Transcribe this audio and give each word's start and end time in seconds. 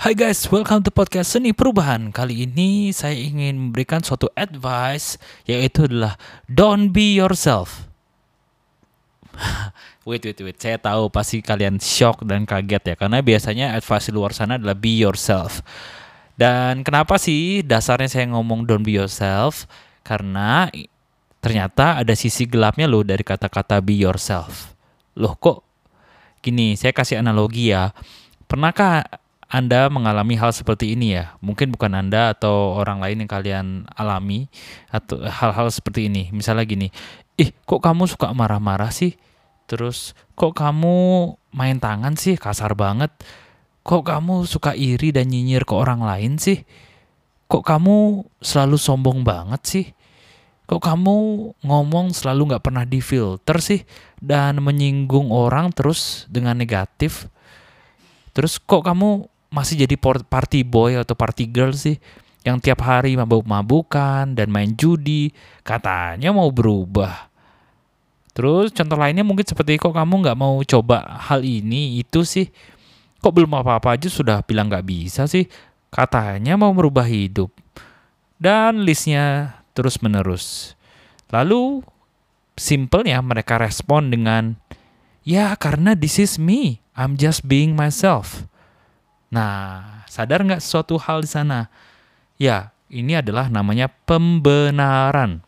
Hai 0.00 0.16
guys, 0.16 0.48
welcome 0.48 0.80
to 0.80 0.88
podcast 0.88 1.36
Seni 1.36 1.52
Perubahan. 1.52 2.08
Kali 2.08 2.48
ini 2.48 2.88
saya 2.88 3.12
ingin 3.12 3.68
memberikan 3.68 4.00
suatu 4.00 4.32
advice 4.32 5.20
yaitu 5.44 5.84
adalah 5.84 6.16
don't 6.48 6.88
be 6.88 7.20
yourself. 7.20 7.84
wait, 10.08 10.24
wait, 10.24 10.40
wait. 10.40 10.56
Saya 10.56 10.80
tahu 10.80 11.12
pasti 11.12 11.44
kalian 11.44 11.76
shock 11.76 12.24
dan 12.24 12.48
kaget 12.48 12.80
ya 12.80 12.94
karena 12.96 13.20
biasanya 13.20 13.76
advice 13.76 14.08
di 14.08 14.16
luar 14.16 14.32
sana 14.32 14.56
adalah 14.56 14.72
be 14.72 14.88
yourself. 14.88 15.60
Dan 16.32 16.80
kenapa 16.80 17.20
sih 17.20 17.60
dasarnya 17.60 18.08
saya 18.08 18.32
ngomong 18.32 18.64
don't 18.64 18.80
be 18.80 18.96
yourself? 18.96 19.68
Karena 20.00 20.72
ternyata 21.44 22.00
ada 22.00 22.16
sisi 22.16 22.48
gelapnya 22.48 22.88
loh 22.88 23.04
dari 23.04 23.20
kata-kata 23.20 23.84
be 23.84 24.00
yourself. 24.00 24.72
Loh 25.12 25.36
kok 25.36 25.60
gini, 26.40 26.72
saya 26.80 26.96
kasih 26.96 27.20
analogi 27.20 27.76
ya. 27.76 27.92
Pernahkah 28.48 29.20
anda 29.50 29.90
mengalami 29.90 30.38
hal 30.38 30.54
seperti 30.54 30.94
ini 30.94 31.18
ya. 31.18 31.34
Mungkin 31.42 31.74
bukan 31.74 31.98
Anda 31.98 32.30
atau 32.30 32.78
orang 32.78 33.02
lain 33.02 33.26
yang 33.26 33.30
kalian 33.30 33.66
alami 33.98 34.46
atau 34.94 35.26
hal-hal 35.26 35.66
seperti 35.74 36.06
ini. 36.06 36.30
Misalnya 36.30 36.62
gini, 36.62 36.94
"Ih, 37.34 37.50
kok 37.66 37.82
kamu 37.82 38.06
suka 38.06 38.30
marah-marah 38.30 38.94
sih?" 38.94 39.18
Terus, 39.66 40.14
"Kok 40.38 40.54
kamu 40.54 40.94
main 41.50 41.82
tangan 41.82 42.14
sih? 42.14 42.38
Kasar 42.38 42.78
banget." 42.78 43.10
Kok 43.82 44.06
kamu 44.06 44.46
suka 44.46 44.76
iri 44.78 45.10
dan 45.10 45.32
nyinyir 45.32 45.66
ke 45.66 45.74
orang 45.74 46.04
lain 46.04 46.38
sih? 46.38 46.62
Kok 47.50 47.64
kamu 47.66 48.22
selalu 48.38 48.76
sombong 48.78 49.26
banget 49.26 49.62
sih? 49.66 49.86
Kok 50.70 50.78
kamu 50.78 51.16
ngomong 51.66 52.14
selalu 52.14 52.54
nggak 52.54 52.64
pernah 52.70 52.84
difilter 52.86 53.58
sih 53.58 53.82
dan 54.22 54.62
menyinggung 54.62 55.34
orang 55.34 55.74
terus 55.74 56.28
dengan 56.30 56.54
negatif? 56.54 57.26
Terus 58.36 58.62
kok 58.62 58.86
kamu 58.86 59.26
masih 59.50 59.82
jadi 59.82 59.98
party 59.98 60.62
boy 60.62 60.94
atau 60.94 61.18
party 61.18 61.44
girl 61.50 61.74
sih 61.74 61.98
yang 62.46 62.56
tiap 62.62 62.80
hari 62.80 63.18
mabuk-mabukan 63.18 64.32
dan 64.32 64.48
main 64.48 64.72
judi 64.72 65.34
katanya 65.60 66.32
mau 66.32 66.48
berubah. 66.48 67.28
Terus 68.32 68.72
contoh 68.72 68.96
lainnya 68.96 69.26
mungkin 69.26 69.44
seperti 69.44 69.76
kok 69.76 69.92
kamu 69.92 70.24
nggak 70.24 70.38
mau 70.38 70.62
coba 70.64 71.18
hal 71.28 71.44
ini 71.44 72.00
itu 72.00 72.24
sih 72.24 72.48
kok 73.20 73.34
belum 73.36 73.52
apa-apa 73.60 74.00
aja 74.00 74.08
sudah 74.08 74.40
bilang 74.40 74.72
nggak 74.72 74.86
bisa 74.86 75.28
sih 75.28 75.44
katanya 75.92 76.56
mau 76.56 76.72
merubah 76.72 77.04
hidup. 77.04 77.52
Dan 78.40 78.88
listnya 78.88 79.58
terus 79.76 80.00
menerus 80.00 80.72
lalu 81.28 81.84
simpelnya 82.56 83.20
mereka 83.20 83.60
respon 83.60 84.08
dengan 84.08 84.56
ya 85.26 85.52
karena 85.58 85.92
this 85.92 86.16
is 86.16 86.40
me. 86.40 86.80
I'm 86.96 87.20
just 87.20 87.44
being 87.44 87.76
myself 87.76 88.48
Nah, 89.30 90.02
sadar 90.10 90.42
nggak 90.42 90.62
suatu 90.62 90.98
hal 90.98 91.22
di 91.22 91.30
sana? 91.30 91.70
Ya, 92.34 92.74
ini 92.90 93.14
adalah 93.14 93.46
namanya 93.46 93.86
pembenaran. 93.86 95.46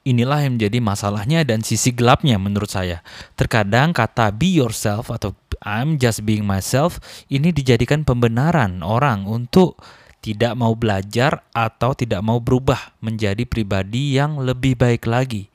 Inilah 0.00 0.44
yang 0.44 0.56
menjadi 0.56 0.80
masalahnya 0.80 1.44
dan 1.44 1.60
sisi 1.60 1.92
gelapnya 1.92 2.40
menurut 2.40 2.72
saya. 2.72 3.04
Terkadang 3.36 3.92
kata 3.92 4.32
be 4.32 4.48
yourself 4.48 5.12
atau 5.12 5.36
I'm 5.60 6.00
just 6.00 6.24
being 6.24 6.44
myself 6.48 6.96
ini 7.28 7.52
dijadikan 7.52 8.08
pembenaran 8.08 8.80
orang 8.80 9.28
untuk 9.28 9.76
tidak 10.24 10.56
mau 10.56 10.72
belajar 10.72 11.44
atau 11.52 11.92
tidak 11.96 12.20
mau 12.24 12.40
berubah 12.40 12.96
menjadi 13.00 13.44
pribadi 13.44 14.16
yang 14.16 14.40
lebih 14.40 14.76
baik 14.76 15.04
lagi. 15.04 15.52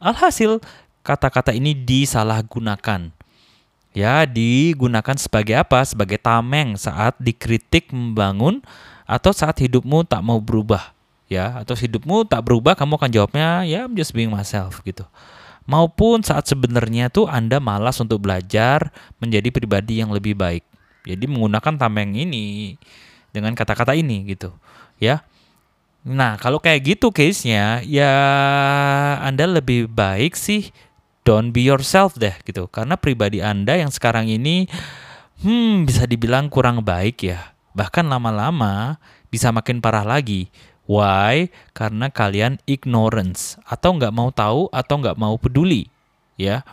Alhasil, 0.00 0.60
kata-kata 1.04 1.52
ini 1.56 1.72
disalahgunakan 1.76 3.17
ya 3.96 4.24
digunakan 4.24 5.16
sebagai 5.16 5.56
apa? 5.58 5.84
Sebagai 5.84 6.20
tameng 6.20 6.76
saat 6.76 7.16
dikritik 7.20 7.92
membangun 7.92 8.60
atau 9.08 9.32
saat 9.32 9.56
hidupmu 9.60 10.04
tak 10.04 10.20
mau 10.20 10.40
berubah 10.40 10.92
ya. 11.30 11.60
Atau 11.60 11.76
hidupmu 11.76 12.28
tak 12.28 12.44
berubah 12.44 12.76
kamu 12.76 13.00
akan 13.00 13.10
jawabnya 13.10 13.64
ya 13.64 13.86
I'm 13.88 13.96
just 13.96 14.12
being 14.12 14.32
myself 14.32 14.80
gitu. 14.84 15.04
Maupun 15.68 16.24
saat 16.24 16.48
sebenarnya 16.48 17.12
tuh 17.12 17.28
Anda 17.28 17.60
malas 17.60 18.00
untuk 18.00 18.24
belajar 18.24 18.88
menjadi 19.20 19.52
pribadi 19.52 20.00
yang 20.00 20.08
lebih 20.08 20.32
baik. 20.32 20.64
Jadi 21.04 21.28
menggunakan 21.28 21.76
tameng 21.76 22.16
ini 22.16 22.76
dengan 23.32 23.52
kata-kata 23.52 23.92
ini 23.92 24.24
gitu 24.32 24.52
ya. 24.96 25.20
Nah 26.08 26.40
kalau 26.40 26.56
kayak 26.56 26.96
gitu 26.96 27.12
case-nya 27.12 27.84
ya 27.84 28.12
Anda 29.20 29.44
lebih 29.44 29.92
baik 29.92 30.32
sih 30.40 30.72
don't 31.28 31.52
be 31.52 31.68
yourself 31.68 32.16
deh 32.16 32.32
gitu. 32.48 32.64
Karena 32.72 32.96
pribadi 32.96 33.44
Anda 33.44 33.76
yang 33.76 33.92
sekarang 33.92 34.32
ini 34.32 34.64
hmm 35.44 35.84
bisa 35.84 36.08
dibilang 36.08 36.48
kurang 36.48 36.80
baik 36.80 37.28
ya. 37.28 37.52
Bahkan 37.76 38.08
lama-lama 38.08 38.96
bisa 39.28 39.52
makin 39.52 39.84
parah 39.84 40.08
lagi. 40.08 40.48
Why? 40.88 41.52
Karena 41.76 42.08
kalian 42.08 42.56
ignorance 42.64 43.60
atau 43.68 44.00
nggak 44.00 44.14
mau 44.16 44.32
tahu 44.32 44.72
atau 44.72 44.94
nggak 45.04 45.20
mau 45.20 45.36
peduli, 45.36 45.84
ya. 46.40 46.64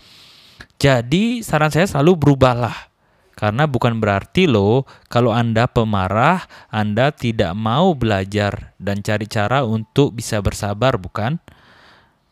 Jadi 0.79 1.43
saran 1.43 1.67
saya 1.67 1.83
selalu 1.83 2.15
berubahlah. 2.15 2.95
Karena 3.35 3.67
bukan 3.67 3.99
berarti 3.99 4.47
loh 4.47 4.87
kalau 5.11 5.35
Anda 5.35 5.67
pemarah, 5.67 6.47
Anda 6.71 7.11
tidak 7.11 7.51
mau 7.59 7.91
belajar 7.91 8.71
dan 8.79 9.03
cari 9.03 9.27
cara 9.27 9.67
untuk 9.67 10.15
bisa 10.15 10.39
bersabar, 10.39 10.95
bukan? 10.95 11.43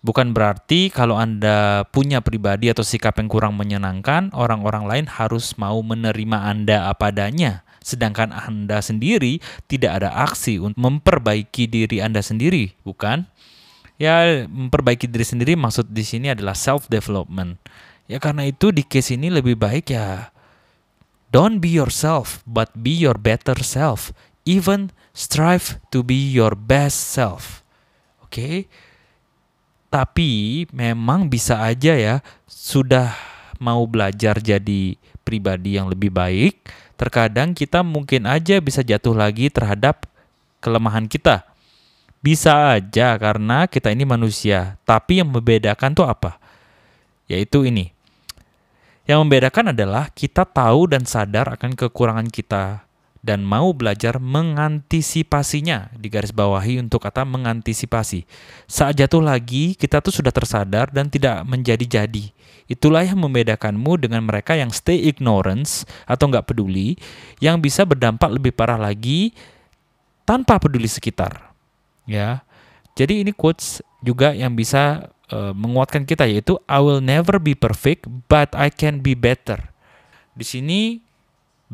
Bukan 0.03 0.35
berarti 0.35 0.91
kalau 0.91 1.15
Anda 1.15 1.87
punya 1.87 2.19
pribadi 2.19 2.67
atau 2.67 2.83
sikap 2.83 3.15
yang 3.23 3.31
kurang 3.31 3.55
menyenangkan, 3.55 4.35
orang-orang 4.35 4.83
lain 4.83 5.05
harus 5.07 5.55
mau 5.55 5.79
menerima 5.79 6.43
Anda 6.43 6.91
apa 6.91 7.07
adanya. 7.07 7.63
Sedangkan 7.79 8.35
Anda 8.35 8.83
sendiri 8.83 9.39
tidak 9.71 10.03
ada 10.03 10.11
aksi 10.27 10.59
untuk 10.59 10.75
memperbaiki 10.75 11.71
diri 11.71 12.03
Anda 12.03 12.19
sendiri, 12.19 12.75
bukan? 12.83 13.23
Ya, 13.95 14.43
memperbaiki 14.43 15.07
diri 15.07 15.23
sendiri 15.23 15.55
maksud 15.55 15.87
di 15.87 16.03
sini 16.03 16.35
adalah 16.35 16.59
self 16.59 16.91
development. 16.91 17.55
Ya 18.11 18.19
karena 18.19 18.43
itu 18.43 18.75
di 18.75 18.83
case 18.83 19.15
ini 19.15 19.31
lebih 19.31 19.55
baik 19.55 19.95
ya 19.95 20.35
don't 21.31 21.63
be 21.63 21.71
yourself 21.71 22.43
but 22.43 22.67
be 22.75 22.91
your 22.91 23.15
better 23.15 23.55
self. 23.63 24.11
Even 24.43 24.91
strive 25.15 25.79
to 25.95 26.03
be 26.03 26.19
your 26.19 26.51
best 26.59 26.99
self. 27.15 27.63
Oke? 28.19 28.35
Okay? 28.35 28.55
Tapi 29.93 30.65
memang 30.73 31.29
bisa 31.29 31.61
aja 31.61 31.93
ya 31.93 32.25
sudah 32.49 33.13
mau 33.61 33.85
belajar 33.85 34.41
jadi 34.41 34.97
pribadi 35.21 35.77
yang 35.77 35.85
lebih 35.85 36.09
baik, 36.09 36.65
terkadang 36.97 37.53
kita 37.53 37.85
mungkin 37.85 38.25
aja 38.25 38.57
bisa 38.57 38.81
jatuh 38.81 39.13
lagi 39.13 39.53
terhadap 39.53 40.09
kelemahan 40.65 41.05
kita. 41.05 41.45
Bisa 42.25 42.73
aja 42.73 43.13
karena 43.21 43.69
kita 43.69 43.93
ini 43.93 44.01
manusia, 44.01 44.81
tapi 44.81 45.21
yang 45.21 45.29
membedakan 45.29 45.93
tuh 45.93 46.09
apa? 46.09 46.41
Yaitu 47.29 47.69
ini. 47.69 47.93
Yang 49.05 49.19
membedakan 49.29 49.77
adalah 49.77 50.09
kita 50.09 50.41
tahu 50.41 50.89
dan 50.89 51.05
sadar 51.05 51.53
akan 51.53 51.77
kekurangan 51.77 52.33
kita 52.33 52.81
dan 53.23 53.39
mau 53.41 53.71
belajar 53.71 54.19
mengantisipasinya. 54.19 55.95
di 55.95 56.11
garis 56.11 56.35
bawahi 56.35 56.83
untuk 56.83 57.07
kata 57.07 57.23
mengantisipasi. 57.23 58.27
Saat 58.67 58.99
jatuh 58.99 59.23
lagi, 59.23 59.79
kita 59.79 60.03
tuh 60.03 60.11
sudah 60.11 60.35
tersadar 60.35 60.91
dan 60.91 61.07
tidak 61.07 61.47
menjadi-jadi. 61.47 62.35
Itulah 62.67 63.07
yang 63.07 63.23
membedakanmu 63.23 64.03
dengan 64.03 64.27
mereka 64.27 64.59
yang 64.59 64.75
stay 64.75 65.07
ignorance 65.07 65.87
atau 66.03 66.27
nggak 66.27 66.51
peduli, 66.51 66.99
yang 67.39 67.63
bisa 67.63 67.87
berdampak 67.87 68.27
lebih 68.27 68.51
parah 68.51 68.77
lagi 68.77 69.31
tanpa 70.27 70.59
peduli 70.59 70.91
sekitar. 70.91 71.55
Ya, 72.03 72.43
jadi 72.99 73.23
ini 73.23 73.31
quotes 73.31 73.79
juga 74.03 74.35
yang 74.35 74.51
bisa 74.59 75.07
uh, 75.31 75.55
menguatkan 75.55 76.03
kita 76.03 76.27
yaitu 76.27 76.59
I 76.67 76.83
will 76.83 76.99
never 76.99 77.39
be 77.39 77.55
perfect, 77.55 78.03
but 78.27 78.51
I 78.51 78.67
can 78.67 78.99
be 78.99 79.15
better. 79.15 79.71
Di 80.35 80.43
sini 80.43 80.99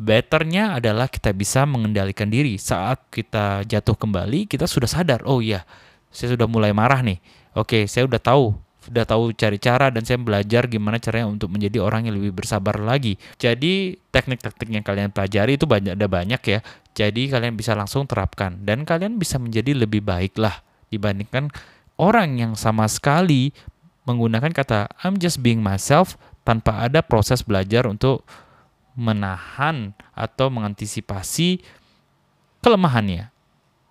Betternya 0.00 0.80
adalah 0.80 1.12
kita 1.12 1.36
bisa 1.36 1.68
mengendalikan 1.68 2.32
diri. 2.32 2.56
Saat 2.56 3.12
kita 3.12 3.68
jatuh 3.68 3.92
kembali, 3.92 4.48
kita 4.48 4.64
sudah 4.64 4.88
sadar, 4.88 5.20
oh 5.28 5.44
iya, 5.44 5.68
saya 6.08 6.32
sudah 6.32 6.48
mulai 6.48 6.72
marah 6.72 7.04
nih. 7.04 7.20
Oke, 7.52 7.84
saya 7.84 8.08
udah 8.08 8.16
tahu, 8.16 8.56
sudah 8.80 9.04
tahu 9.04 9.36
cari 9.36 9.60
cara 9.60 9.92
dan 9.92 10.00
saya 10.08 10.16
belajar 10.16 10.64
gimana 10.72 10.96
caranya 10.96 11.28
untuk 11.28 11.52
menjadi 11.52 11.84
orang 11.84 12.08
yang 12.08 12.16
lebih 12.16 12.32
bersabar 12.32 12.80
lagi. 12.80 13.20
Jadi 13.36 14.00
teknik-teknik 14.08 14.80
yang 14.80 14.84
kalian 14.88 15.12
pelajari 15.12 15.60
itu 15.60 15.68
banyak 15.68 15.92
ada 15.92 16.08
banyak 16.08 16.40
ya. 16.48 16.58
Jadi 16.96 17.28
kalian 17.28 17.60
bisa 17.60 17.76
langsung 17.76 18.08
terapkan 18.08 18.56
dan 18.64 18.88
kalian 18.88 19.20
bisa 19.20 19.36
menjadi 19.36 19.76
lebih 19.76 20.00
baik 20.00 20.40
lah 20.40 20.64
dibandingkan 20.88 21.52
orang 22.00 22.40
yang 22.40 22.52
sama 22.56 22.88
sekali 22.88 23.52
menggunakan 24.08 24.50
kata 24.50 24.90
I'm 25.04 25.20
just 25.20 25.44
being 25.44 25.60
myself 25.60 26.16
tanpa 26.42 26.88
ada 26.88 27.04
proses 27.04 27.44
belajar 27.44 27.84
untuk 27.84 28.24
menahan 28.98 29.94
atau 30.12 30.50
mengantisipasi 30.52 31.62
kelemahannya. 32.60 33.32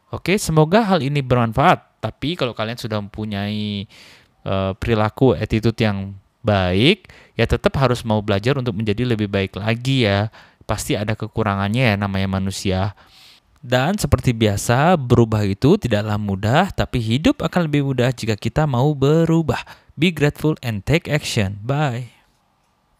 Oke, 0.10 0.38
semoga 0.42 0.81
hal 0.86 1.06
ini 1.06 1.22
bermanfaat. 1.22 2.01
Tapi 2.01 2.40
kalau 2.40 2.56
kalian 2.56 2.80
sudah 2.80 2.98
mempunyai 2.98 3.86
uh, 4.48 4.74
perilaku 4.74 5.36
attitude 5.36 5.78
yang 5.78 6.16
baik, 6.42 7.12
ya 7.36 7.46
tetap 7.46 7.75
harus 7.78 8.01
mau 8.07 8.24
belajar 8.24 8.56
untuk 8.57 8.74
menjadi 8.74 9.04
lebih 9.06 9.30
baik 9.30 9.60
lagi 9.60 10.07
ya. 10.07 10.31
pasti 10.69 10.94
ada 10.94 11.18
kekurangannya 11.18 11.81
ya 11.81 11.96
namanya 11.98 12.30
manusia. 12.30 12.94
Dan 13.60 13.98
seperti 13.98 14.38
biasa, 14.38 14.96
berubah 15.01 15.42
itu 15.44 15.81
tidaklah 15.81 16.22
mudah, 16.22 16.69
tapi 16.72 17.01
hidup 17.01 17.42
akan 17.42 17.66
lebih 17.66 17.90
mudah 17.90 18.13
jika 18.13 18.38
kita 18.38 18.69
mau 18.69 18.94
berubah. 18.94 19.66
Be 19.98 20.13
grateful 20.13 20.56
and 20.62 20.86
take 20.86 21.12
action. 21.12 21.57
Bye. 21.66 22.19